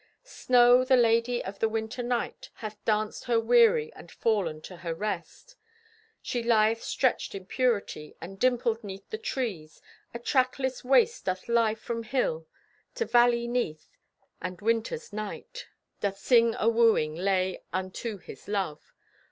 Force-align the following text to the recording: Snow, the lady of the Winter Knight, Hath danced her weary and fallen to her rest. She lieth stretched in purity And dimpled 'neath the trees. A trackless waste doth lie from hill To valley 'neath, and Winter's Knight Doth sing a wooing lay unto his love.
Snow, 0.23 0.83
the 0.83 0.97
lady 0.97 1.45
of 1.45 1.59
the 1.59 1.69
Winter 1.69 2.01
Knight, 2.01 2.49
Hath 2.55 2.83
danced 2.85 3.25
her 3.25 3.39
weary 3.39 3.93
and 3.93 4.11
fallen 4.11 4.59
to 4.63 4.77
her 4.77 4.95
rest. 4.95 5.55
She 6.23 6.41
lieth 6.41 6.81
stretched 6.81 7.35
in 7.35 7.45
purity 7.45 8.15
And 8.19 8.39
dimpled 8.39 8.83
'neath 8.83 9.07
the 9.11 9.19
trees. 9.19 9.79
A 10.11 10.17
trackless 10.17 10.83
waste 10.83 11.25
doth 11.25 11.47
lie 11.47 11.75
from 11.75 12.01
hill 12.01 12.47
To 12.95 13.05
valley 13.05 13.47
'neath, 13.47 13.95
and 14.41 14.59
Winter's 14.59 15.13
Knight 15.13 15.67
Doth 15.99 16.17
sing 16.17 16.55
a 16.57 16.67
wooing 16.67 17.13
lay 17.13 17.61
unto 17.71 18.17
his 18.17 18.47
love. 18.47 18.95